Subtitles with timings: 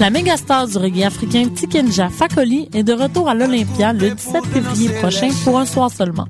[0.00, 4.46] La méga star du reggae africain Tikenja Fakoli est de retour à l'Olympia le 17
[4.46, 6.26] février prochain pour un soir seulement.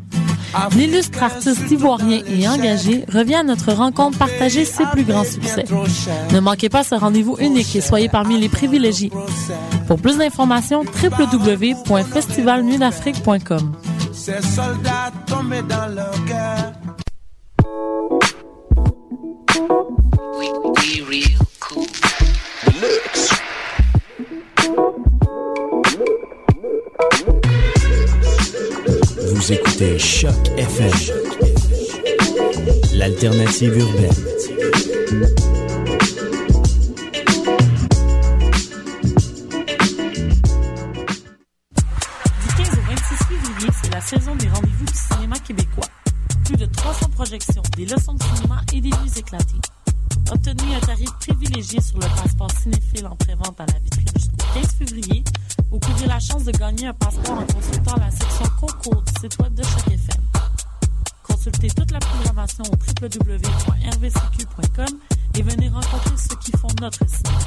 [0.73, 5.67] L'illustre artiste ivoirien et engagé revient à notre rencontre partager ses plus grands succès.
[6.33, 9.13] Ne manquez pas ce rendez-vous unique et soyez parmi les privilégiés.
[9.87, 13.73] Pour plus d'informations, www.festivalnuitdafrique.com.
[14.13, 16.73] Ces soldats tombés dans leur cœur.
[29.41, 30.93] Vous écoutez Choc FM,
[32.93, 34.11] l'alternative urbaine.
[42.43, 45.87] Du 15 au 26 février, c'est la saison des rendez-vous du cinéma québécois.
[46.45, 49.57] Plus de 300 projections, des leçons de cinéma et des vues éclatées.
[50.31, 54.67] Obtenez un tarif privilégié sur le passeport cinéphile en prévente à la vitrine jusqu'au 15
[54.81, 55.25] février
[55.71, 59.39] vous courez la chance de gagner un passeport en consultant la section concours du site
[59.39, 60.23] web de chaque FM.
[61.23, 64.99] Consultez toute la programmation au www.rvcq.com
[65.35, 67.39] et venez rencontrer ceux qui font notre cinéma.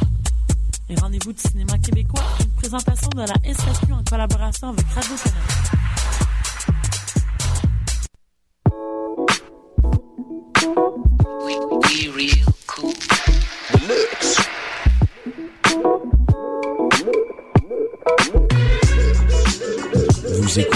[0.90, 5.83] Les rendez-vous du cinéma québécois, une présentation de la SAQ en collaboration avec Radio-Canada.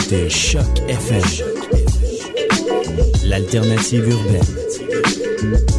[0.09, 1.21] Écoutez Choc FM,
[3.25, 5.76] l'alternative urbaine.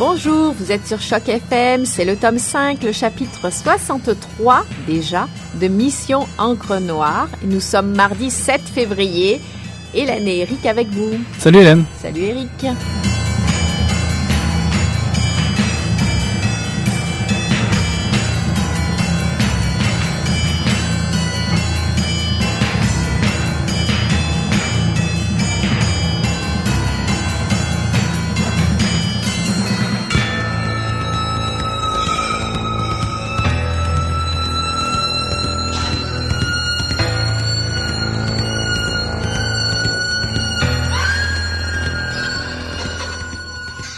[0.00, 5.28] Bonjour, vous êtes sur Choc FM, c'est le tome 5, le chapitre 63 déjà
[5.60, 7.28] de Mission Encre Noire.
[7.44, 9.42] Nous sommes mardi 7 février.
[9.92, 11.18] Hélène et Eric avec vous.
[11.38, 11.84] Salut Hélène.
[12.00, 12.48] Salut Eric.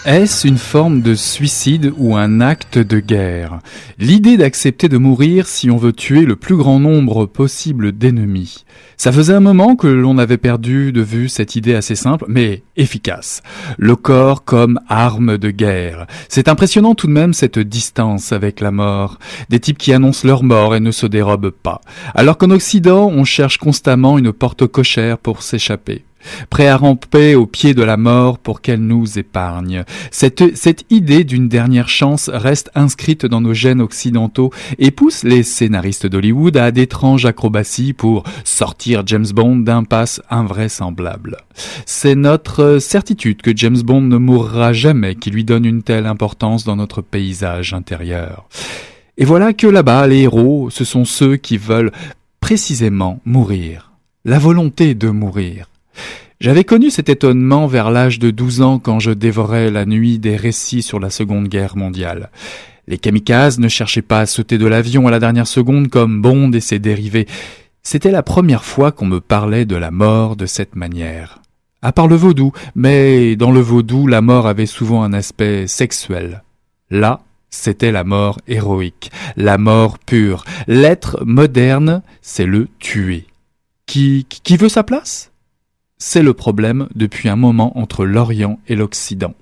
[0.04, 3.60] Est-ce une forme de suicide ou un acte de guerre?
[4.00, 8.64] L'idée d'accepter de mourir si on veut tuer le plus grand nombre possible d'ennemis.
[8.96, 12.64] Ça faisait un moment que l'on avait perdu de vue cette idée assez simple, mais
[12.76, 13.42] efficace.
[13.78, 16.08] Le corps comme arme de guerre.
[16.28, 19.20] C'est impressionnant tout de même cette distance avec la mort.
[19.50, 21.80] Des types qui annoncent leur mort et ne se dérobent pas.
[22.16, 26.04] Alors qu'en Occident, on cherche constamment une porte cochère pour s'échapper
[26.50, 29.84] prêt à ramper au pied de la mort pour qu'elle nous épargne.
[30.10, 30.42] Cette,
[30.90, 36.56] idée d'une dernière chance reste inscrite dans nos gènes occidentaux et pousse les scénaristes d'Hollywood
[36.56, 41.38] à d'étranges acrobaties pour sortir James Bond d'impasse invraisemblable.
[41.86, 46.64] C'est notre certitude que James Bond ne mourra jamais qui lui donne une telle importance
[46.64, 48.48] dans notre paysage intérieur.
[49.18, 51.92] Et voilà que là-bas, les héros, ce sont ceux qui veulent
[52.40, 53.92] précisément mourir.
[54.24, 55.66] La volonté de mourir.
[56.42, 60.34] J'avais connu cet étonnement vers l'âge de douze ans quand je dévorais la nuit des
[60.34, 62.32] récits sur la Seconde Guerre mondiale.
[62.88, 66.50] Les kamikazes ne cherchaient pas à sauter de l'avion à la dernière seconde comme Bond
[66.50, 67.28] et ses dérivés.
[67.84, 71.40] C'était la première fois qu'on me parlait de la mort de cette manière.
[71.80, 76.42] À part le vaudou, mais dans le vaudou, la mort avait souvent un aspect sexuel.
[76.90, 77.20] Là,
[77.50, 80.42] c'était la mort héroïque, la mort pure.
[80.66, 83.26] L'être moderne, c'est le tuer.
[83.86, 85.31] Qui, qui veut sa place?
[86.04, 89.34] C'est le problème depuis un moment entre l'Orient et l'Occident.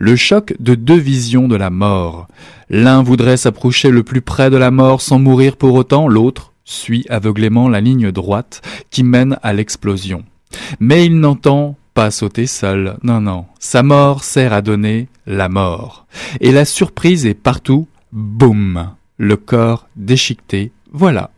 [0.00, 2.26] Le choc de deux visions de la mort.
[2.68, 7.06] L'un voudrait s'approcher le plus près de la mort sans mourir pour autant, l'autre suit
[7.08, 10.24] aveuglément la ligne droite qui mène à l'explosion.
[10.80, 13.44] Mais il n'entend pas sauter seul, non, non.
[13.60, 16.06] Sa mort sert à donner la mort.
[16.40, 21.30] Et la surprise est partout, boum, le corps déchiqueté, voilà,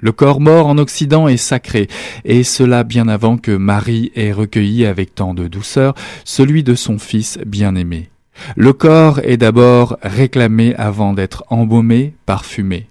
[0.00, 1.88] le corps mort en Occident est sacré,
[2.24, 6.98] et cela bien avant que Marie ait recueilli avec tant de douceur celui de son
[6.98, 8.08] fils bien-aimé.
[8.54, 12.86] Le corps est d'abord réclamé avant d'être embaumé, parfumé.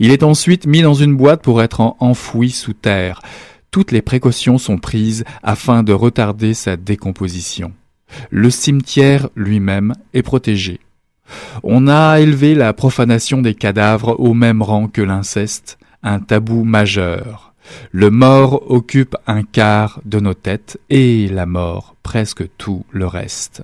[0.00, 3.22] Il est ensuite mis dans une boîte pour être enfoui sous terre.
[3.70, 7.72] Toutes les précautions sont prises afin de retarder sa décomposition.
[8.28, 10.80] Le cimetière lui-même est protégé.
[11.62, 17.54] On a élevé la profanation des cadavres au même rang que l'inceste, un tabou majeur.
[17.92, 23.62] Le mort occupe un quart de nos têtes et la mort presque tout le reste.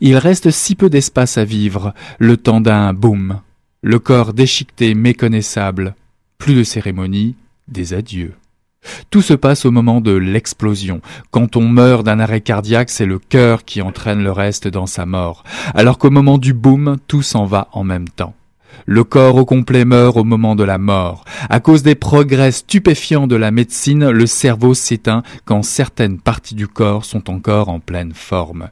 [0.00, 3.40] Il reste si peu d'espace à vivre, le temps d'un boom,
[3.82, 5.94] le corps déchiqueté, méconnaissable,
[6.38, 7.36] plus de cérémonie,
[7.68, 8.34] des adieux.
[9.10, 11.00] Tout se passe au moment de l'explosion.
[11.30, 15.06] Quand on meurt d'un arrêt cardiaque, c'est le cœur qui entraîne le reste dans sa
[15.06, 15.44] mort.
[15.74, 18.34] Alors qu'au moment du boom, tout s'en va en même temps.
[18.92, 21.24] Le corps au complet meurt au moment de la mort.
[21.48, 26.66] À cause des progrès stupéfiants de la médecine, le cerveau s'éteint quand certaines parties du
[26.66, 28.70] corps sont encore en pleine forme.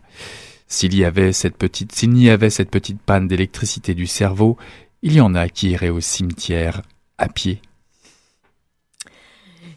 [0.66, 4.56] S'il y avait cette petite, s'il n'y avait cette petite panne d'électricité du cerveau,
[5.02, 6.82] il y en a qui iraient au cimetière
[7.16, 7.62] à pied.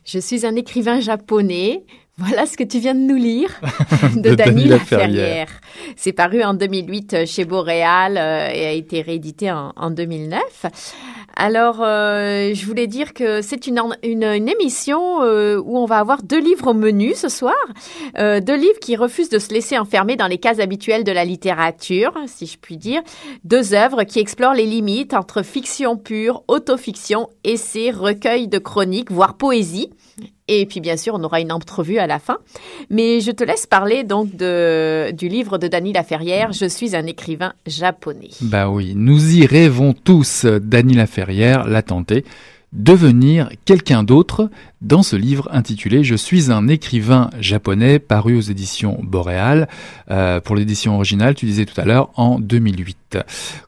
[0.05, 1.83] Je suis un écrivain japonais.
[2.17, 3.49] Voilà ce que tu viens de nous lire
[4.15, 5.47] de, Dany Laferrière.
[5.95, 10.39] C'est paru en 2008 chez Boréal euh, et a été réédité en, 2009.
[11.37, 16.21] Alors, euh, je voulais dire que c'est une, une, émission euh, où on va avoir
[16.21, 17.55] deux livres au menu ce soir.
[18.17, 22.13] deux livres qui refusent de se laisser enfermer dans les cases habituelles de la littérature,
[22.27, 23.01] si je puis dire.
[23.45, 29.37] Deux œuvres qui explorent les limites entre fiction pure, autofiction, essai, recueil de chroniques, voire
[29.37, 29.91] poésie.
[30.53, 32.37] Et puis bien sûr, on aura une entrevue à la fin.
[32.89, 37.53] Mais je te laisse parler donc du livre de Dany Laferrière, Je suis un écrivain
[37.65, 38.31] japonais.
[38.41, 40.45] Bah oui, nous y rêvons tous.
[40.45, 42.25] Dany Laferrière l'a tenté.
[42.73, 44.49] Devenir quelqu'un d'autre
[44.81, 49.69] dans ce livre intitulé Je suis un écrivain japonais paru aux éditions Boréal
[50.09, 53.19] euh, pour l'édition originale, tu disais tout à l'heure, en 2008.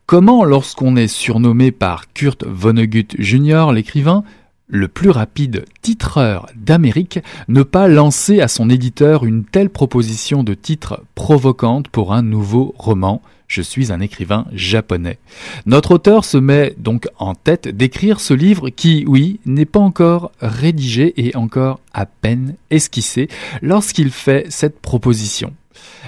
[0.06, 4.24] Comment, lorsqu'on est surnommé par Kurt Vonnegut Jr., l'écrivain,
[4.73, 10.55] le plus rapide titreur d'Amérique, ne pas lancer à son éditeur une telle proposition de
[10.55, 13.21] titre provocante pour un nouveau roman.
[13.47, 15.19] Je suis un écrivain japonais.
[15.67, 20.31] Notre auteur se met donc en tête d'écrire ce livre qui, oui, n'est pas encore
[20.41, 23.27] rédigé et encore à peine esquissé
[23.61, 25.53] lorsqu'il fait cette proposition.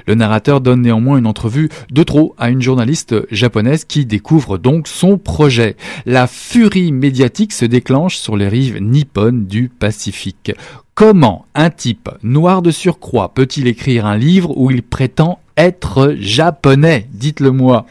[0.07, 4.87] Le narrateur donne néanmoins une entrevue de trop à une journaliste japonaise qui découvre donc
[4.87, 5.75] son projet.
[6.05, 10.51] La furie médiatique se déclenche sur les rives nippones du Pacifique.
[10.95, 17.09] Comment un type noir de surcroît peut-il écrire un livre où il prétend être japonais?
[17.11, 17.85] Dites-le moi.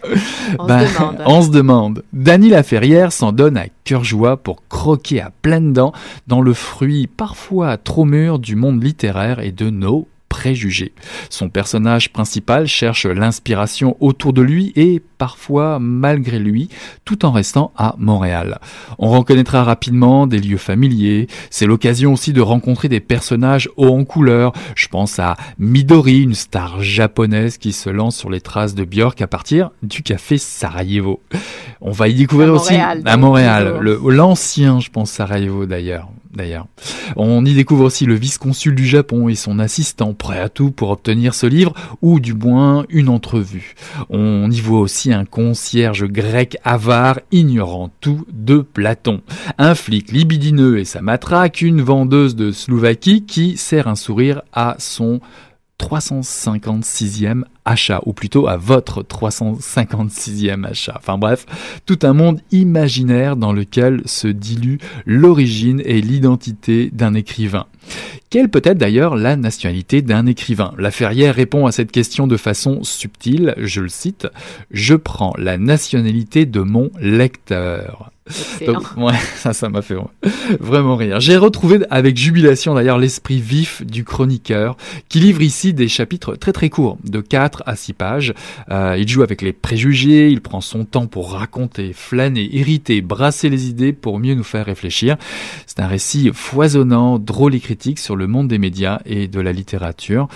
[0.59, 1.23] On, se ben, demande.
[1.27, 2.03] on se demande.
[2.15, 5.93] Dany Laferrière s'en donne à cœur joie pour croquer à pleines dents
[6.29, 10.93] dans le fruit parfois trop mûr du monde littéraire et de nos préjugés.
[11.31, 16.69] Son personnage principal cherche l'inspiration autour de lui et parfois malgré lui,
[17.05, 18.59] tout en restant à Montréal.
[18.99, 24.05] On reconnaîtra rapidement des lieux familiers, c'est l'occasion aussi de rencontrer des personnages hauts en
[24.05, 24.53] couleur.
[24.75, 29.23] Je pense à Midori, une star japonaise qui se lance sur les traces de Björk
[29.23, 31.23] à partir du café Sarajevo.
[31.85, 36.67] On va y découvrir aussi à Montréal, l'ancien, je pense, Sarajevo d'ailleurs d'ailleurs.
[37.17, 40.91] On y découvre aussi le vice-consul du Japon et son assistant, prêt à tout pour
[40.91, 41.73] obtenir ce livre,
[42.03, 43.75] ou du moins une entrevue.
[44.11, 49.21] On y voit aussi un concierge grec avare, ignorant tout de Platon.
[49.59, 54.77] Un flic libidineux et sa matraque, une vendeuse de Slovaquie qui sert un sourire à
[54.79, 55.21] son
[55.79, 60.95] 356e achat, ou plutôt à votre 356e achat.
[60.97, 61.47] Enfin bref,
[61.87, 67.67] tout un monde imaginaire dans lequel se dilue l'origine et l'identité d'un écrivain.
[68.35, 70.75] Quelle peut être d'ailleurs la nationalité d'un écrivain?
[70.77, 74.27] La Ferrière répond à cette question de façon subtile, je le cite,
[74.73, 78.11] Je prends la nationalité de mon lecteur.
[78.67, 79.97] Donc, ouais, ça, ça m'a fait
[80.59, 81.21] vraiment rire.
[81.21, 84.77] J'ai retrouvé avec jubilation d'ailleurs l'esprit vif du chroniqueur
[85.11, 88.35] qui livre ici des chapitres très très courts, de 4 à 6 pages.
[88.71, 93.51] Euh, il joue avec les préjugés, il prend son temps pour raconter, flâner, irriter, brasser
[93.51, 95.17] les idées pour mieux nous faire réfléchir.
[95.67, 99.53] C'est un récit foisonnant, drôle et critique sur le monde des médias et de la
[99.53, 100.29] littérature.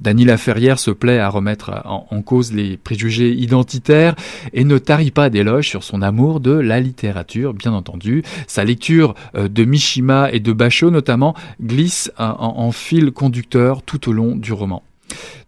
[0.00, 4.14] Dany Laferrière se plaît à remettre en, cause les préjugés identitaires
[4.52, 8.22] et ne tarit pas d'éloges sur son amour de la littérature bien entendu.
[8.46, 14.12] Sa lecture euh, de Mishima et de Basho notamment glisse en, fil conducteur tout au
[14.12, 14.82] long du roman.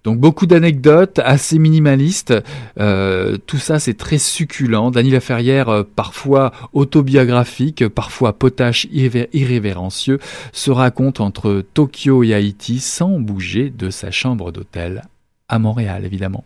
[0.05, 2.35] Donc beaucoup d'anecdotes assez minimalistes.
[2.79, 4.91] Euh, tout ça c'est très succulent.
[4.91, 10.19] Daniel Ferrière, euh, parfois autobiographique, parfois potache irrévérencieux,
[10.53, 15.03] se raconte entre Tokyo et Haïti sans bouger de sa chambre d'hôtel
[15.49, 16.45] à Montréal évidemment.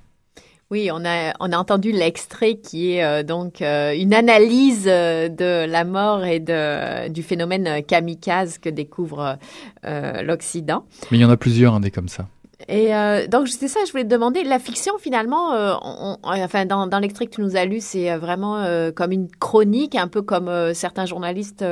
[0.70, 5.28] Oui, on a, on a entendu l'extrait qui est euh, donc euh, une analyse euh,
[5.28, 9.36] de la mort et de, du phénomène kamikaze que découvre
[9.82, 10.84] l'Occident.
[11.10, 12.28] Mais il y en a plusieurs, hein, des comme ça.
[12.68, 14.44] Et euh, donc c'était ça, je voulais te demander.
[14.44, 18.10] La fiction, finalement, euh, on, enfin dans, dans l'extrait que tu nous as lu, c'est
[18.10, 21.64] euh, vraiment euh, comme une chronique, un peu comme euh, certains journalistes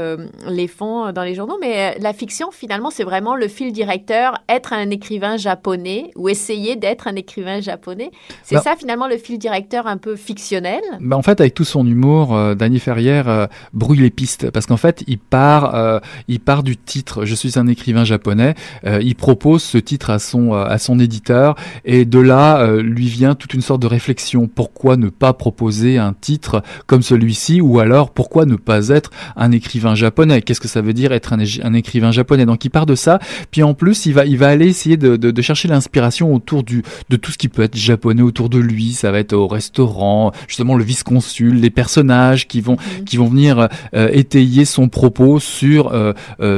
[0.46, 1.58] les font dans les journaux.
[1.60, 6.76] Mais la fiction, finalement, c'est vraiment le fil directeur, être un écrivain japonais ou essayer
[6.76, 8.10] d'être un écrivain japonais.
[8.42, 10.80] C'est Bah- ça, finalement, le fil directeur un peu fictionnel?
[11.00, 14.66] Bah, en fait, avec tout son humour, euh, Danny Ferrière euh, brouille les pistes parce
[14.66, 17.24] qu'en fait, il part, euh, il part du titre.
[17.24, 18.54] Je suis un écrivain japonais.
[18.84, 22.80] Euh, il propose ce titre à son euh, à son éditeur et de là euh,
[22.82, 24.48] lui vient toute une sorte de réflexion.
[24.48, 29.50] Pourquoi ne pas proposer un titre comme celui-ci ou alors pourquoi ne pas être un
[29.50, 30.40] écrivain japonais?
[30.42, 32.46] Qu'est-ce que ça veut dire être un, écrivain japonais?
[32.46, 33.18] Donc il part de ça.
[33.50, 36.62] Puis en plus, il va il va aller essayer de, de, de chercher l'inspiration autour
[36.62, 38.92] du de tout ce qui peut être japonais autour de lui.
[38.92, 43.68] Ça va être au restaurant, justement le vice-consul, les personnages qui vont qui vont venir
[43.94, 46.12] euh, étayer son propos sur euh,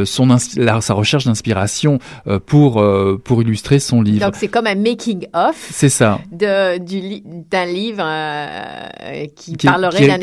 [0.04, 1.98] son la- sa recherche d'inspiration
[2.46, 2.84] pour
[3.24, 4.09] pour illustrer son livre.
[4.18, 9.66] Donc c'est comme un making of C'est ça, de du d'un livre euh, qui, Qui-
[9.66, 10.18] parlerait d'un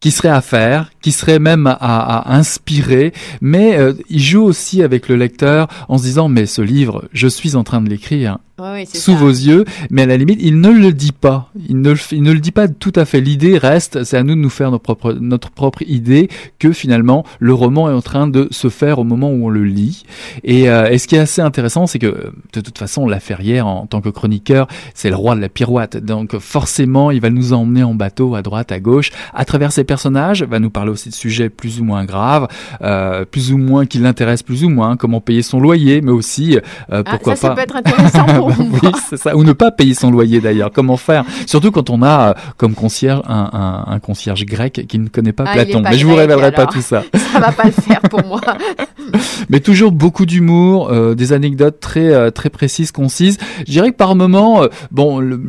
[0.00, 4.82] qui serait à faire, qui serait même à, à inspirer, mais euh, il joue aussi
[4.84, 8.38] avec le lecteur en se disant mais ce livre, je suis en train de l'écrire
[8.86, 9.18] C'est sous ça.
[9.18, 11.50] vos yeux, mais à la limite, il ne le dit pas.
[11.68, 13.20] Il ne, le il ne le dit pas tout à fait.
[13.20, 17.24] L'idée reste, c'est à nous de nous faire notre propre, notre propre idée que finalement
[17.38, 20.04] le roman est en train de se faire au moment où on le lit.
[20.44, 23.66] Et, euh, et ce qui est assez intéressant, c'est que de toute façon, La Ferrière,
[23.66, 25.96] en tant que chroniqueur, c'est le roi de la pirouette.
[25.96, 29.84] Donc forcément, il va nous emmener en bateau à droite, à gauche, à travers ses
[29.84, 32.48] personnages, va nous parler aussi de sujets plus ou moins graves,
[32.82, 36.56] euh, plus ou moins qui l'intéressent plus ou moins, comment payer son loyer, mais aussi
[36.56, 36.60] euh,
[36.90, 37.54] Ah, pourquoi ça, ça pas.
[37.56, 38.78] peut être intéressant pour moi.
[38.82, 39.36] oui, c'est ça.
[39.36, 40.70] Ou ne pas payer son loyer d'ailleurs.
[40.72, 41.24] Comment faire?
[41.46, 45.32] Surtout quand on a euh, comme concierge un, un, un concierge grec qui ne connaît
[45.32, 45.82] pas Ah, Platon.
[45.82, 47.02] pas Mais je vous révélerai pas tout ça.
[47.32, 48.40] Ça va pas le faire pour moi.
[49.48, 53.38] Mais toujours beaucoup d'humour, euh, des anecdotes très euh, très précises, concises.
[53.60, 55.40] Je dirais que par moment, euh, bon, le,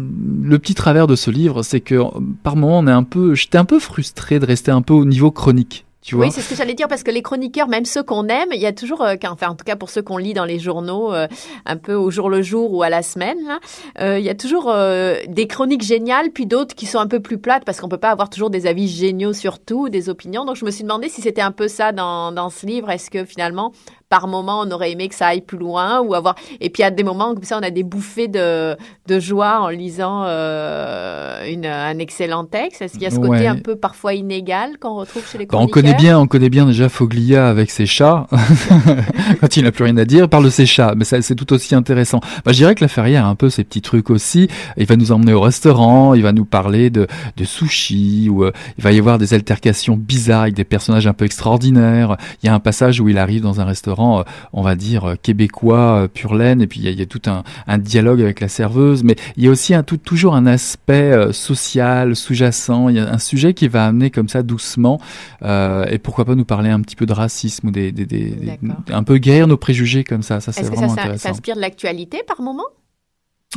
[0.43, 1.99] le petit travers de ce livre, c'est que
[2.43, 5.05] par moment, on est un peu, j'étais un peu frustré de rester un peu au
[5.05, 5.85] niveau chronique.
[6.13, 8.59] Oui, c'est ce que j'allais dire parce que les chroniqueurs, même ceux qu'on aime, il
[8.59, 11.13] y a toujours, euh, enfin en tout cas pour ceux qu'on lit dans les journaux,
[11.13, 11.27] euh,
[11.65, 13.59] un peu au jour le jour ou à la semaine, là,
[13.99, 14.73] euh, il y a toujours
[15.27, 18.11] des chroniques géniales, puis d'autres qui sont un peu plus plates parce qu'on peut pas
[18.11, 20.45] avoir toujours des avis géniaux sur tout, des opinions.
[20.45, 22.89] Donc je me suis demandé si c'était un peu ça dans, dans ce livre.
[22.89, 23.73] Est-ce que finalement,
[24.09, 26.89] par moment, on aurait aimé que ça aille plus loin ou avoir et puis à
[26.91, 28.75] des moments comme ça, on a des bouffées de,
[29.07, 32.81] de joie en lisant euh, une, un excellent texte.
[32.81, 33.47] Est-ce qu'il y a ce côté Ouais.
[33.47, 36.65] un peu parfois inégal qu'on retrouve chez les Bah, on connaît bien, on connaît bien
[36.65, 38.25] déjà Foglia avec ses chats.
[39.41, 41.35] Quand il n'a plus rien à dire, il parle de ses chats, mais ça, c'est
[41.35, 42.19] tout aussi intéressant.
[42.45, 44.47] Bah, je dirais que la Ferrière a un peu ces petits trucs aussi.
[44.77, 48.51] Il va nous emmener au restaurant, il va nous parler de, de sushi, ou euh,
[48.77, 52.17] il va y avoir des altercations bizarres avec des personnages un peu extraordinaires.
[52.41, 55.05] Il y a un passage où il arrive dans un restaurant, euh, on va dire
[55.11, 57.43] euh, québécois, euh, pur laine, et puis il y a, il y a tout un,
[57.67, 61.31] un dialogue avec la serveuse, mais il y a aussi un, tout, toujours un aspect
[61.33, 62.89] social, sous-jacent.
[62.89, 64.99] Il y a un sujet qui va amener comme ça doucement
[65.41, 67.93] euh, et pourquoi pas nous parler un petit peu de racisme ou des,
[68.91, 70.39] un peu guérir nos préjugés comme ça.
[70.39, 71.29] Ça c'est Est-ce que ça, vraiment ça intéressant.
[71.29, 72.63] s'inspire de l'actualité par moment?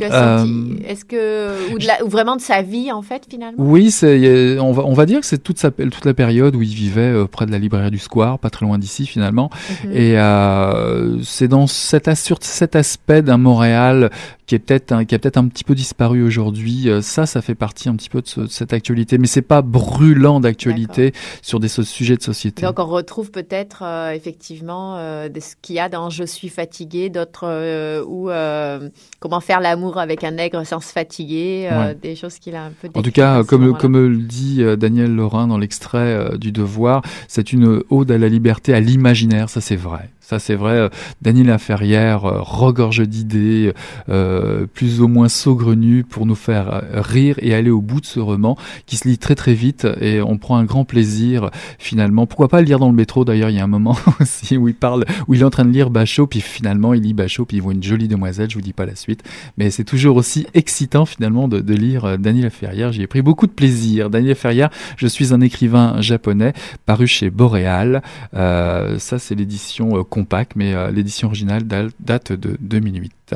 [0.01, 3.63] Euh, senti Est-ce que ou, de la- ou vraiment de sa vie en fait finalement?
[3.63, 6.63] Oui, c'est, on va, on va dire que c'est toute, sa, toute la période où
[6.63, 9.51] il vivait euh, près de la librairie du Square, pas très loin d'ici finalement.
[9.85, 9.91] Mhm.
[9.91, 14.09] Et euh, c'est dans cet, sur cet aspect d'un Montréal
[14.47, 16.89] qui est peut-être qui a peut-être un petit peu disparu aujourd'hui.
[16.89, 19.41] Euh, ça, ça fait partie un petit peu de, ce- de cette actualité, mais c'est
[19.43, 22.63] pas brûlant d'actualité sur des so- sujets de société.
[22.65, 24.97] Donc on retrouve peut-être euh, effectivement
[25.29, 29.82] de ce qu'il y a dans Je suis fatigué, d'autres ou euh, comment faire l'amour
[29.91, 32.89] avec un nègre sans se fatiguer, euh, des choses qu'il a un peu.
[32.93, 37.01] En tout cas, comme, comme le dit euh, Daniel Lorrain dans l'extrait euh, du Devoir,
[37.27, 39.49] c'est une ode à la liberté, à l'imaginaire.
[39.49, 40.09] Ça, c'est vrai.
[40.23, 40.71] Ça, c'est vrai.
[40.71, 40.89] Euh,
[41.21, 43.73] Daniel Laferrière euh, regorge d'idées,
[44.07, 48.21] euh, plus ou moins saugrenues, pour nous faire rire et aller au bout de ce
[48.21, 52.25] roman, qui se lit très très vite et on prend un grand plaisir finalement.
[52.25, 54.69] Pourquoi pas le lire dans le métro D'ailleurs, il y a un moment aussi où
[54.69, 57.43] il parle, où il est en train de lire Bachot, puis finalement il lit Bachot,
[57.43, 58.49] puis il voit une jolie demoiselle.
[58.49, 59.23] Je vous dis pas la suite,
[59.57, 62.93] mais c'est toujours aussi excitant finalement de, lire Daniel Ferrière.
[62.93, 64.09] J'y ai pris beaucoup de plaisir.
[64.09, 66.53] Daniel Ferrière, je suis un écrivain japonais
[66.85, 68.01] paru chez Boréal.
[68.35, 71.63] Euh, ça, c'est l'édition compacte, mais euh, l'édition originale
[71.99, 73.35] date de 2008.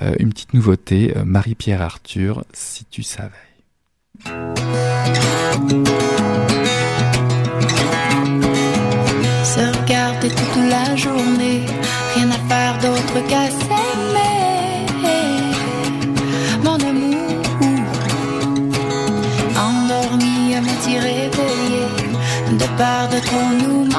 [0.00, 3.30] Euh, une petite nouveauté, euh, Marie-Pierre Arthur, si tu savais.
[9.44, 11.60] Se regarder toute la journée,
[12.16, 14.86] rien à faire d'autre qu'à s'aimer.
[16.64, 17.44] Mon amour,
[19.56, 21.86] endormi à moitié réveillé,
[22.58, 23.91] de peur de trop nous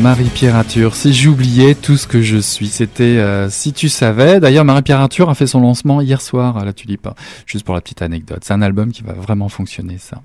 [0.00, 4.40] Marie-Pierre Arthur, si j'oubliais tout ce que je suis, c'était euh, Si tu savais.
[4.40, 7.06] D'ailleurs, Marie-Pierre Arthur a fait son lancement hier soir à la Tulipe,
[7.44, 8.42] juste pour la petite anecdote.
[8.42, 10.22] C'est un album qui va vraiment fonctionner, ça.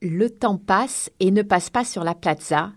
[0.00, 2.70] Le temps passe et ne passe pas sur la plaza.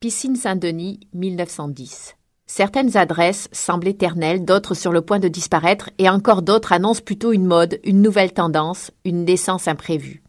[0.00, 2.16] Piscine Saint-Denis, 1910.
[2.46, 7.32] Certaines adresses semblent éternelles, d'autres sur le point de disparaître, et encore d'autres annoncent plutôt
[7.32, 10.22] une mode, une nouvelle tendance, une naissance imprévue.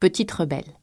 [0.00, 0.79] Petite rebelle.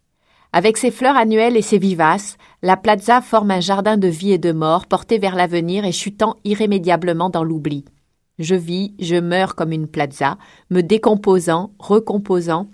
[0.58, 4.40] Avec ses fleurs annuelles et ses vivaces, la plaza forme un jardin de vie et
[4.40, 7.86] de mort porté vers l'avenir et chutant irrémédiablement dans l'oubli.
[8.40, 10.40] Je vis, je meurs comme une plaza,
[10.72, 12.66] me décomposant, recomposant,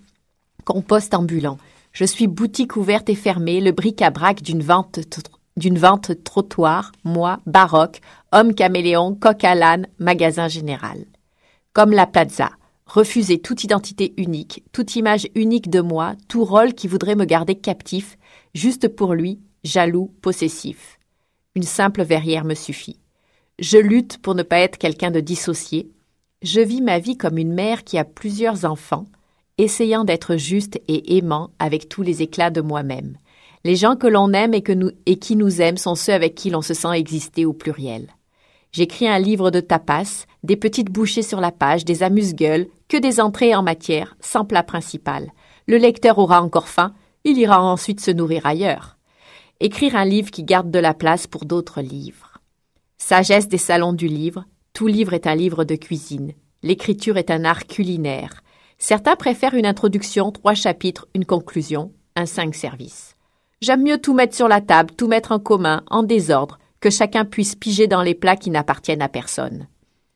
[0.64, 1.58] compost ambulant.
[1.92, 5.02] Je suis boutique ouverte et fermée, le bric-à-brac d'une vente,
[5.58, 8.00] d'une vente trottoir, moi, baroque,
[8.32, 11.00] homme caméléon, coq à l'âne, magasin général.
[11.74, 12.52] Comme la plaza,
[12.94, 17.56] refuser toute identité unique, toute image unique de moi, tout rôle qui voudrait me garder
[17.56, 18.20] captif,
[18.54, 21.00] juste pour lui, jaloux, possessif.
[21.56, 23.00] Une simple verrière me suffit.
[23.58, 25.90] Je lutte pour ne pas être quelqu'un de dissocié.
[26.44, 29.08] Je vis ma vie comme une mère qui a plusieurs enfants,
[29.58, 33.18] essayant d'être juste et aimant avec tous les éclats de moi-même.
[33.64, 36.76] Les gens que l'on aime et, qui nous aiment sont ceux avec qui l'on se
[36.76, 38.10] sent exister au pluriel.
[38.72, 43.20] J'écris un livre de tapas, des petites bouchées sur la page, des amuse-gueules, que des
[43.20, 45.32] entrées en matière, sans plat principal.
[45.66, 49.00] Le lecteur aura encore faim, il ira ensuite se nourrir ailleurs.
[49.60, 52.38] Écrire un livre qui garde de la place pour d'autres livres.
[53.00, 56.34] Sagesse des salons du livre, tout livre est un livre de cuisine.
[56.62, 58.44] L'écriture est un art culinaire.
[58.78, 63.16] Certains préfèrent une introduction, trois chapitres, une conclusion, un cinq services.
[63.60, 67.26] J'aime mieux tout mettre sur la table, tout mettre en commun, en désordre, que chacun
[67.26, 69.66] puisse piger dans les plats qui n'appartiennent à personne.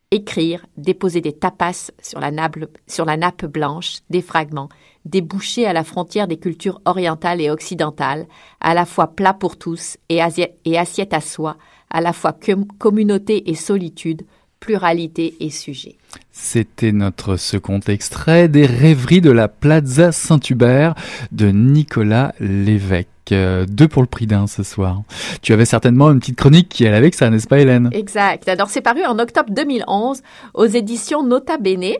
[0.09, 4.69] Écrire, déposer des tapas sur la, nappe, blanche, des fragments,
[5.03, 8.25] des bouchées à la frontière des cultures orientales et occidentales,
[8.61, 10.21] à la fois plat pour tous et,
[10.63, 11.57] et assiette à soi,
[11.89, 12.37] à la fois
[12.77, 14.25] communauté et solitude,
[14.61, 15.97] pluralité et sujet.
[16.31, 20.95] C'était notre second extrait des rêveries de la Plaza Saint-Hubert
[21.33, 23.09] de Nicolas Lévesque.
[23.31, 25.01] Euh, deux pour le prix d'un ce soir.
[25.41, 27.89] Tu avais certainement une petite chronique qui allait avec ça, n'est-ce pas Hélène?
[27.91, 28.47] Exact.
[28.47, 30.21] Alors c'est paru en octobre 2011
[30.53, 31.93] aux éditions Nota Bene.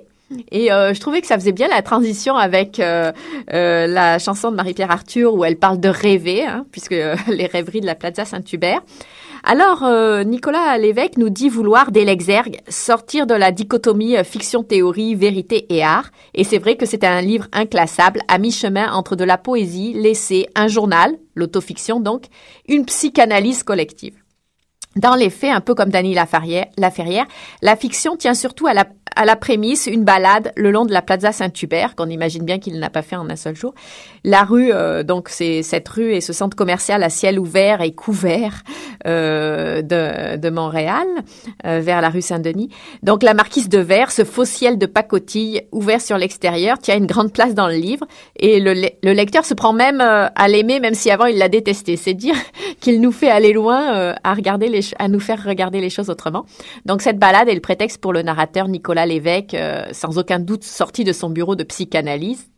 [0.51, 3.11] Et euh, je trouvais que ça faisait bien la transition avec euh,
[3.47, 6.91] la chanson de Marie-Pierre Arthur où elle parle de rêver, hein, puisque
[7.27, 8.81] les rêveries de la Plaza Saint-Hubert.
[9.49, 15.15] Alors, euh, Nicolas Lévesque nous dit vouloir, dès l'exergue, sortir de la dichotomie euh, fiction-théorie,
[15.15, 16.09] vérité et art.
[16.33, 20.47] Et c'est vrai que c'est un livre inclassable, à mi-chemin entre de la poésie, l'essai,
[20.55, 22.25] un journal, l'autofiction donc,
[22.67, 24.15] une psychanalyse collective.
[24.97, 27.27] Dans les faits, un peu comme Dany Laferrière,
[27.61, 31.95] la fiction tient surtout à la, prémisse, une balade le long de la Plaza Saint-Hubert,
[31.95, 33.75] qu'on imagine bien qu'il n'a pas fait en un seul jour.
[34.23, 37.91] La rue, euh, donc c'est cette rue et ce centre commercial à ciel ouvert et
[37.93, 38.63] couvert
[39.05, 41.05] euh, de, Montréal,
[41.65, 42.69] euh, vers la rue Saint-Denis.
[43.03, 47.05] Donc la marquise de verre, ce faux ciel de pacotille ouvert sur l'extérieur, tient une
[47.05, 50.95] grande place dans le livre et le, le lecteur se prend même à l'aimer, même
[50.95, 51.97] si avant il l'a détesté.
[51.97, 52.35] C'est dire
[52.79, 56.45] qu'il nous fait aller loin à regarder les à nous faire regarder les choses autrement.
[56.85, 60.63] Donc cette balade est le prétexte pour le narrateur Nicolas Lévesque, euh, sans aucun doute
[60.63, 62.49] sorti de son bureau de psychanalyse.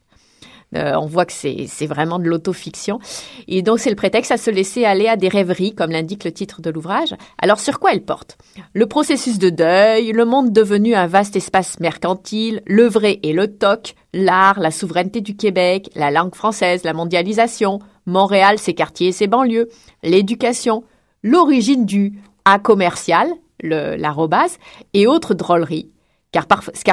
[0.76, 3.00] Euh, on voit que c'est vraiment de l'autofiction.
[3.48, 6.32] Et donc, c'est le prétexte à se laisser aller à des rêveries, comme l'indique le
[6.32, 7.16] titre de l'ouvrage.
[7.42, 8.38] Alors, sur quoi elle porte?
[8.74, 13.48] Le processus de deuil, le monde devenu un vaste espace mercantile, le vrai et le
[13.48, 19.12] toc, l'art, la souveraineté du Québec, la langue française, la mondialisation, Montréal, ses quartiers et
[19.12, 19.70] ses banlieues,
[20.04, 20.84] l'éducation,
[21.24, 22.14] l'origine du
[22.46, 23.28] A commercial,
[23.62, 24.58] l'arrobase,
[24.94, 25.90] et autres drôleries,
[26.32, 26.46] car,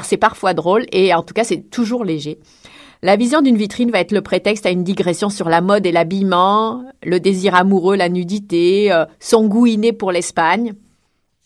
[0.04, 2.38] c'est parfois drôle et en tout cas c'est toujours léger.
[3.02, 5.92] La vision d'une vitrine va être le prétexte à une digression sur la mode et
[5.92, 10.72] l'habillement, le désir amoureux, la nudité, euh, son goût inné pour l'Espagne,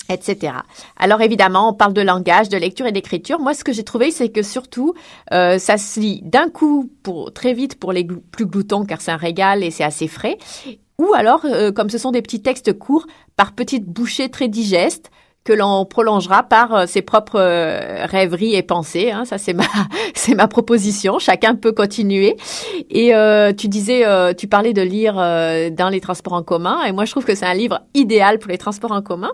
[0.09, 0.55] etc.
[0.97, 3.41] Alors évidemment, on parle de langage, de lecture et d'écriture.
[3.41, 4.95] Moi, ce que j'ai trouvé, c'est que surtout,
[5.33, 9.11] euh, ça se lit d'un coup, pour très vite pour les plus gloutons, car c'est
[9.11, 10.39] un régal et c'est assez frais,
[11.01, 15.11] ou alors, euh, comme ce sont des petits textes courts, par petites bouchées très digestes,
[15.43, 19.11] que l'on prolongera par euh, ses propres euh, rêveries et pensées.
[19.11, 19.25] Hein.
[19.25, 19.65] Ça, c'est ma,
[20.15, 21.19] c'est ma proposition.
[21.19, 22.37] Chacun peut continuer.
[22.91, 26.83] Et euh, tu disais, tu parlais de lire dans les transports en commun.
[26.85, 29.31] Et moi, je trouve que c'est un livre idéal pour les transports en commun.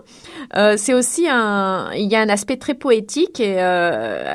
[0.77, 3.57] c'est aussi un, il y a un aspect très poétique et,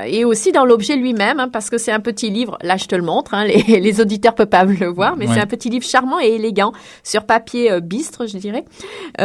[0.07, 2.59] et aussi dans l'objet lui-même, hein, parce que c'est un petit livre.
[2.63, 3.35] Là, je te le montre.
[3.35, 6.29] Hein, les, les, auditeurs peuvent pas le voir, mais c'est un petit livre charmant et
[6.35, 8.65] élégant sur papier bistre, je dirais.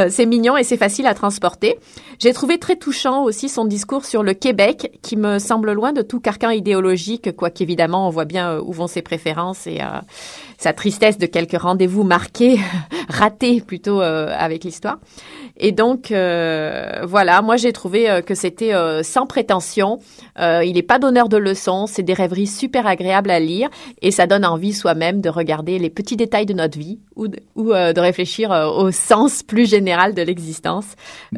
[0.10, 1.78] c'est mignon et c'est facile à transporter.
[2.20, 6.04] J'ai trouvé très touchant aussi son discours sur le Québec, qui me semble loin de
[6.04, 10.02] tout carcan idéologique, quoique évidemment on voit bien euh, où vont ses préférences et euh,
[10.58, 12.60] sa tristesse de quelques rendez-vous marqués,
[13.10, 14.98] ratés plutôt euh, avec l'histoire.
[15.60, 20.00] Et donc euh, voilà, moi j'ai trouvé euh, que c'était euh, sans prétention.
[20.40, 23.70] Euh, il n'est pas donneur de leçons, c'est des rêveries super agréables à lire
[24.04, 27.40] et ça donne envie soi-même de regarder les petits détails de notre vie ou de,
[27.56, 30.86] ou, euh, de réfléchir au sens plus général de l'existence.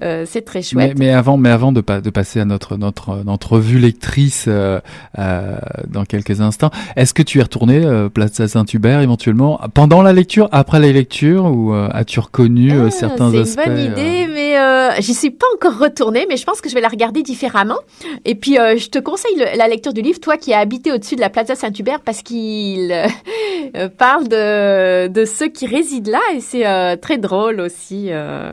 [0.04, 0.98] Euh, c'est très chouette.
[1.00, 4.82] mais avant, mais avant de, pa- de passer à notre notre notre revue lectrice euh,
[5.18, 5.56] euh,
[5.88, 10.48] dans quelques instants, est-ce que tu es retourné euh, Place Saint-Hubert éventuellement pendant la lecture,
[10.52, 13.92] après la lecture, ou euh, as-tu reconnu euh, Ah, certains c'est aspects une bonne euh,
[13.92, 17.24] idée, mais j'y suis pas encore retournée, mais je pense que je vais la regarder
[17.24, 17.78] différemment.
[18.26, 21.16] Et puis, je te conseille le- la lecture du livre, toi qui as habité au-dessus
[21.16, 22.94] de la Plaza Saint-Hubert, parce qu'il
[23.98, 28.10] parle de, de ceux qui résident là, et c'est très drôle aussi.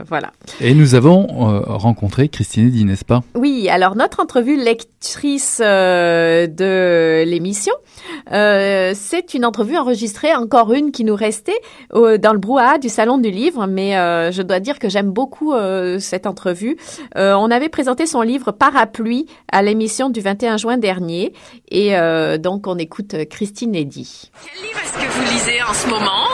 [0.09, 0.31] voilà.
[0.61, 1.27] Et nous avons
[1.67, 3.23] rencontré Christine Eddy, n'est-ce pas?
[3.35, 7.73] Oui, alors notre entrevue lectrice de l'émission,
[8.31, 11.59] c'est une entrevue enregistrée, encore une qui nous restait
[11.93, 15.11] au- dans le brouhaha du salon du livre, mais euh, je dois dire que j'aime
[15.11, 16.77] beaucoup euh, cette entrevue.
[17.17, 21.33] Euh, on avait présenté son livre Parapluie à l'émission du 21 juin dernier,
[21.71, 24.31] et euh, donc on écoute Christine Eddy.
[24.45, 26.27] Quel livre est-ce que vous lisez en ce moment?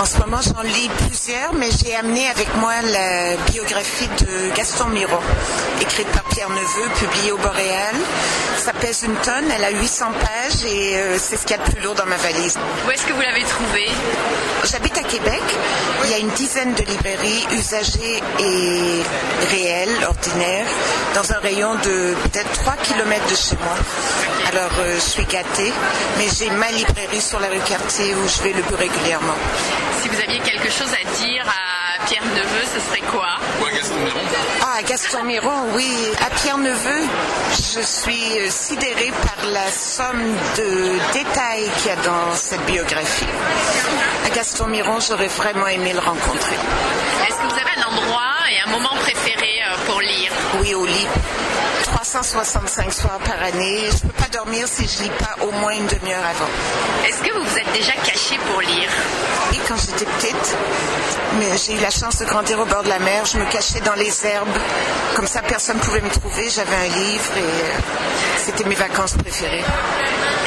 [0.00, 5.18] En ce j'en lis plusieurs, mais j'ai amené avec moi la biographie de Gaston Miro,
[5.80, 7.96] écrite par Pierre Neveu, publiée au Boréal.
[8.56, 11.64] Ça pèse une tonne, elle a 800 pages et euh, c'est ce qu'il y a
[11.64, 12.58] de plus lourd dans ma valise.
[12.86, 13.88] Où est-ce que vous l'avez trouvé
[14.70, 15.42] J'habite à Québec.
[16.04, 19.02] Il y a une dizaine de librairies usagées et
[19.50, 20.66] réelles, ordinaires,
[21.14, 23.76] dans un rayon de peut-être 3 km de chez moi.
[24.48, 25.72] Alors, euh, je suis gâtée,
[26.18, 29.36] mais j'ai ma librairie sur la rue Cartier où je vais le plus régulièrement.
[30.02, 33.26] Si vous aviez quelque chose à dire à Pierre Neveu, ce serait quoi?
[34.62, 35.90] Ah, Gaston Miron, oui.
[36.24, 37.08] À Pierre Neveu,
[37.52, 43.26] je suis sidérée par la somme de détails qu'il y a dans cette biographie.
[44.24, 46.56] À Gaston Miron, j'aurais vraiment aimé le rencontrer.
[47.26, 50.30] Est-ce que vous avez un endroit et un moment préféré euh, pour lire?
[50.60, 51.06] Oui, au lit.
[51.82, 53.88] 365 soirs par année.
[53.90, 56.48] Je peux pas dormir si je lis pas au moins une demi-heure avant.
[57.06, 58.88] Est-ce que vous vous êtes déjà caché pour lire?
[59.52, 60.09] Et quand j'étais
[61.56, 63.94] j'ai eu la chance de grandir au bord de la mer, je me cachais dans
[63.94, 64.48] les herbes.
[65.14, 66.48] Comme ça, personne ne pouvait me trouver.
[66.50, 67.78] J'avais un livre et euh,
[68.38, 69.64] c'était mes vacances préférées.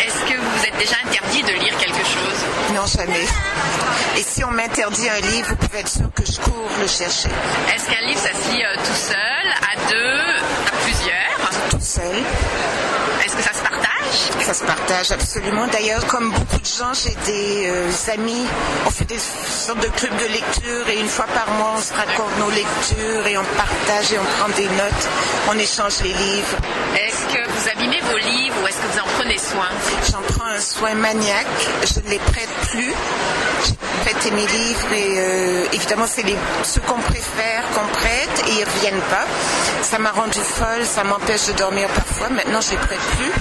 [0.06, 2.40] Est-ce que vous êtes déjà interdit de lire quelque chose?
[2.76, 3.26] Non, jamais.
[4.18, 7.30] Et si on m'interdit un livre, vous pouvez être sûr que je cours le chercher.
[7.74, 10.20] Est-ce qu'un livre, ça se lit euh, tout seul, à deux,
[10.68, 11.70] à plusieurs?
[11.70, 12.18] Tout seul.
[13.26, 13.53] Est-ce que ça
[14.14, 15.66] Ça se partage absolument.
[15.68, 18.46] D'ailleurs, comme beaucoup de gens, j'ai des euh, amis.
[18.86, 21.94] On fait des sortes de clubs de lecture et une fois par mois, on se
[21.94, 25.08] raconte nos lectures et on partage et on prend des notes.
[25.50, 26.58] On échange les livres.
[26.96, 29.70] Est-ce que vous abîmez vos livres ou est-ce que vous en prenez soin?
[30.12, 31.48] J'en prends un soin maniaque.
[31.84, 32.94] Je ne les prête plus.
[33.66, 36.24] J'ai prêté mes livres et euh, évidemment, c'est
[36.64, 39.26] ceux qu'on préfère qu'on prête et ils reviennent pas.
[39.82, 42.30] Ça m'a rendu folle, ça m'empêche de dormir parfois.
[42.30, 43.32] Maintenant, je les prête plus.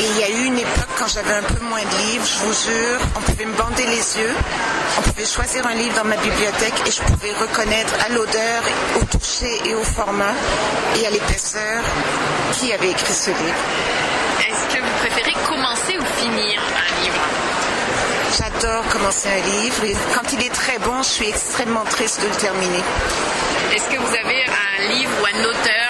[0.00, 2.46] Et il y a eu une époque quand j'avais un peu moins de livres, je
[2.46, 4.34] vous jure, on pouvait me bander les yeux,
[4.96, 8.62] on pouvait choisir un livre dans ma bibliothèque et je pouvais reconnaître à l'odeur,
[9.00, 10.34] au toucher et au format
[11.00, 11.82] et à l'épaisseur
[12.52, 13.62] qui avait écrit ce livre.
[14.38, 17.67] Est-ce que vous préférez commencer ou finir un livre?
[18.36, 22.28] J'adore commencer un livre et quand il est très bon, je suis extrêmement triste de
[22.28, 22.82] le terminer.
[23.74, 25.87] Est-ce que vous avez un livre ou un auteur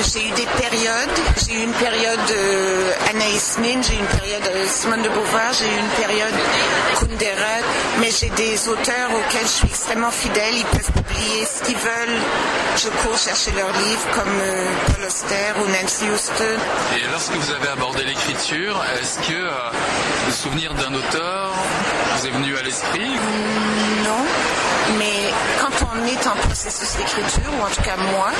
[0.00, 1.18] J'ai eu des périodes.
[1.44, 5.52] J'ai eu une période euh, Anaïs Nin, j'ai eu une période euh, Simone de Beauvoir,
[5.52, 6.34] j'ai eu une période
[6.98, 7.56] Kundera.
[8.00, 10.54] Mais j'ai des auteurs auxquels je suis extrêmement fidèle.
[10.56, 12.20] Ils peuvent publier ce qu'ils veulent.
[12.76, 16.58] Je cours chercher leurs livres comme euh, Paul Auster ou Nancy Houston.
[16.96, 19.70] Et lorsque vous avez abordé l'écriture, est-ce que euh,
[20.26, 21.52] le souvenir d'un auteur?
[22.16, 23.10] Vous est venu à l'esprit?
[24.04, 24.24] Non,
[24.98, 28.30] mais quand on est en processus d'écriture, ou en tout cas moi,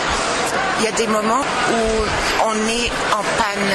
[0.79, 1.81] il y a des moments où
[2.47, 3.73] on est en panne.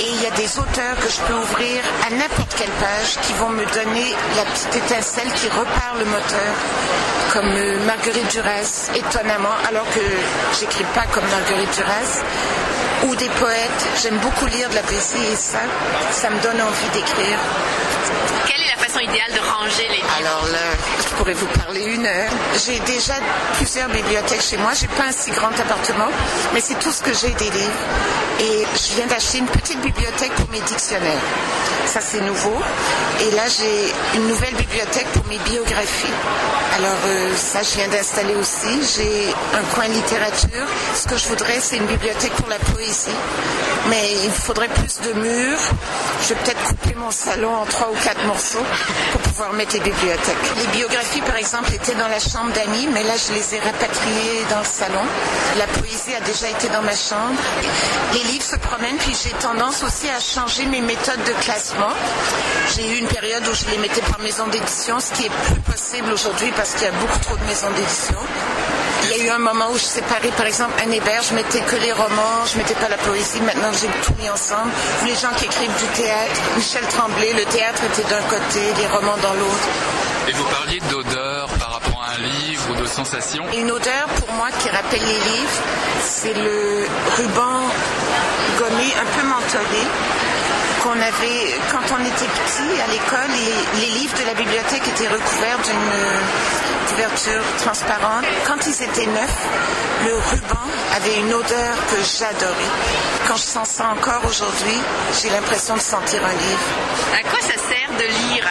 [0.00, 3.32] Et il y a des auteurs que je peux ouvrir à n'importe quelle page qui
[3.34, 6.52] vont me donner la petite étincelle qui repart le moteur,
[7.32, 10.00] comme euh, Marguerite Duras, étonnamment, alors que
[10.58, 12.22] j'écris pas comme Marguerite Duras,
[13.06, 13.88] ou des poètes.
[14.02, 15.60] J'aime beaucoup lire de la poésie et ça,
[16.10, 17.38] ça me donne envie d'écrire.
[18.78, 20.58] La façon idéale de ranger les Alors là,
[20.98, 22.30] je pourrais vous parler une heure.
[22.66, 23.14] J'ai déjà
[23.54, 24.72] plusieurs bibliothèques chez moi.
[24.78, 26.08] J'ai pas un si grand appartement,
[26.52, 27.84] mais c'est tout ce que j'ai des livres.
[28.40, 31.22] Et je viens d'acheter une petite bibliothèque pour mes dictionnaires.
[31.86, 32.56] Ça, c'est nouveau.
[33.22, 36.12] Et là, j'ai une nouvelle bibliothèque pour mes biographies.
[36.76, 38.96] Alors, euh, ça, je viens d'installer aussi.
[38.96, 40.66] J'ai un coin littérature.
[40.94, 43.16] Ce que je voudrais, c'est une bibliothèque pour la poésie.
[43.88, 45.60] Mais il faudrait plus de murs.
[46.22, 48.65] Je vais peut-être couper mon salon en trois ou quatre morceaux
[49.12, 50.36] pour pouvoir mettre les bibliothèques.
[50.58, 54.44] Les biographies, par exemple, étaient dans la chambre d'amis, mais là, je les ai rapatriées
[54.50, 55.04] dans le salon.
[55.58, 57.38] La poésie a déjà été dans ma chambre.
[58.12, 61.92] Les livres se promènent, puis j'ai tendance aussi à changer mes méthodes de classement.
[62.74, 65.60] J'ai eu une période où je les mettais par maison d'édition, ce qui est plus
[65.60, 68.16] possible aujourd'hui parce qu'il y a beaucoup trop de maisons d'édition.
[69.08, 71.60] Il y a eu un moment où je séparais, par exemple, Anne Hébert, je mettais
[71.60, 73.40] que les romans, je mettais pas la poésie.
[73.40, 74.72] Maintenant, j'ai tout mis ensemble.
[75.04, 79.16] Les gens qui écrivent du théâtre, Michel Tremblay, le théâtre était d'un côté, les romans
[79.22, 79.68] dans l'autre.
[80.28, 83.44] Et vous parliez d'odeur par rapport à un livre ou de sensation.
[83.54, 85.60] Une odeur, pour moi, qui rappelle les livres,
[86.02, 87.62] c'est le ruban
[88.58, 89.82] gommé, un peu mentholé,
[90.86, 95.08] qu'on avait, quand on était petit à l'école, les, les livres de la bibliothèque étaient
[95.08, 98.24] recouverts d'une couverture transparente.
[98.46, 99.46] Quand ils étaient neufs,
[100.04, 102.72] le ruban avait une odeur que j'adorais.
[103.26, 104.78] Quand je sens ça encore aujourd'hui,
[105.20, 106.68] j'ai l'impression de sentir un livre.
[107.18, 108.48] À quoi ça sert de lire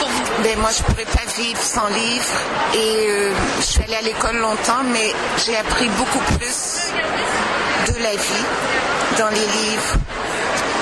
[0.00, 0.42] pour vous?
[0.42, 2.34] Ben, moi, je pourrais pas vivre sans livre.
[2.74, 5.14] Et euh, je suis allée à l'école longtemps, mais
[5.46, 6.90] j'ai appris beaucoup plus
[7.86, 8.46] de la vie
[9.16, 9.94] dans les livres.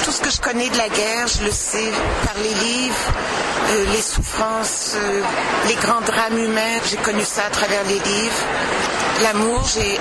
[0.04, 1.90] Tout ce que je connais de la guerre, je le sais
[2.24, 3.12] par les livres,
[3.70, 5.20] euh, les souffrances, euh,
[5.68, 8.42] les grands drames humains, j'ai connu ça à travers les livres.
[9.22, 9.98] L'amour, j'ai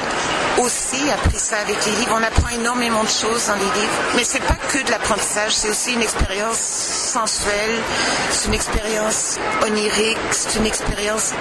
[0.61, 2.15] aussi appris ça avec les livres.
[2.19, 3.99] On apprend énormément de choses dans les livres.
[4.15, 7.81] Mais c'est pas que de l'apprentissage, c'est aussi une expérience sensuelle,
[8.29, 11.31] c'est une expérience onirique, c'est une expérience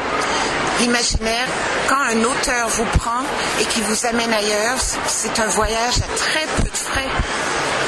[0.81, 1.47] imaginaire.
[1.89, 3.23] Quand un auteur vous prend
[3.61, 7.09] et qui vous amène ailleurs, c'est un voyage à très peu de frais.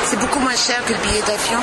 [0.08, 1.58] C'est beaucoup moins cher que le billet d'avion.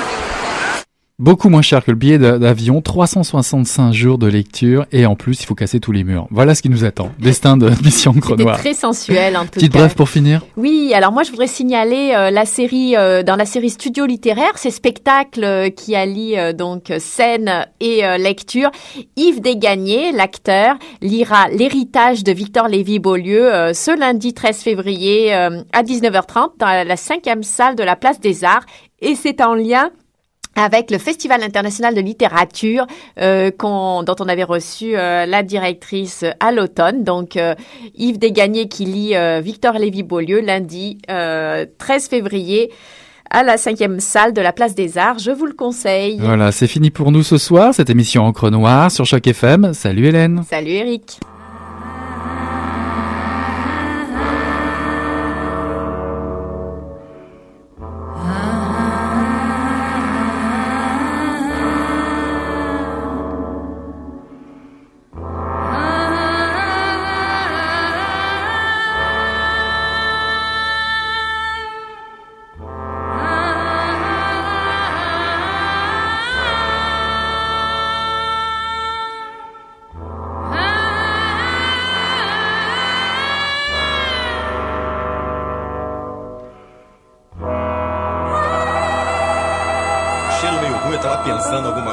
[1.20, 5.40] Beaucoup moins cher que le billet d'a- d'avion, 365 jours de lecture et en plus
[5.42, 6.26] il faut casser tous les murs.
[6.32, 7.12] Voilà ce qui nous attend.
[7.20, 8.58] Destin de Mission Crenoir.
[8.58, 10.42] très sensuel en tout Petite brève pour finir.
[10.58, 14.54] Oui, alors moi je voudrais signaler euh, la série euh, dans la série Studio littéraire,
[14.58, 18.72] ces spectacles euh, qui allient euh, donc scène et euh, lecture.
[19.16, 25.84] Yves Desgagnés, l'acteur, lira l'héritage de Victor Lévy-Beaulieu euh, ce lundi 13 février euh, à
[25.84, 28.66] 19h30 dans la cinquième salle de la Place des Arts
[29.00, 29.92] et c'est en lien
[30.56, 32.86] avec le Festival international de littérature
[33.20, 37.04] euh, qu'on- dont on avait reçu euh, la directrice à l'automne.
[37.04, 37.56] Donc euh,
[37.96, 42.72] Yves Desgagnés qui lit euh, Victor Lévy-Beaulieu lundi euh, 13 février
[43.32, 45.18] à la cinquième salle de la Place des Arts.
[45.18, 46.20] Je vous le conseille.
[46.20, 49.74] Voilà, c'est fini pour nous ce soir, cette émission Encre Noire sur Choc FM.
[49.74, 50.44] Salut Hélène.
[50.48, 51.20] Salut Eric.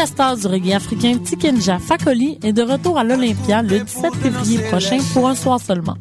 [0.00, 4.14] La méga star du reggae africain Tikenja Fakoli est de retour à l'Olympia le 17
[4.14, 5.98] février prochain pour un soir seulement.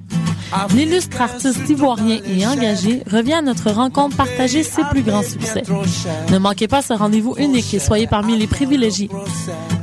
[0.73, 5.63] L'illustre artiste ivoirien et engagé revient à notre rencontre partager ses plus grands succès.
[6.31, 9.09] Ne manquez pas ce rendez-vous unique et soyez parmi les privilégiés.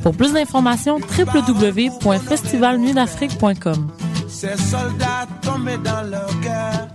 [0.03, 3.91] Pour plus d'informations, www.festivalnuitdafrique.com.
[4.29, 6.89] Ces soldats tombés dans leur cœur.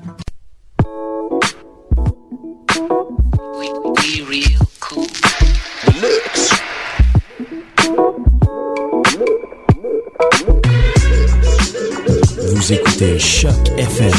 [12.62, 14.12] Vous écoutez Choc FM,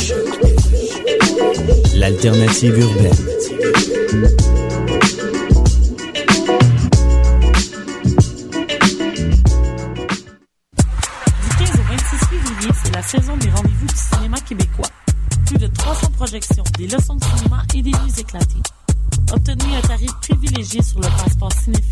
[1.94, 3.14] l'alternative urbaine.
[11.46, 14.88] Du 15 au 26 février, c'est la saison des rendez-vous du cinéma québécois.
[15.46, 18.62] Plus de 300 projections, des leçons de cinéma et des nuits éclatées.
[19.33, 21.83] Obtenez un tarif privilégié sur le passeport cinéphile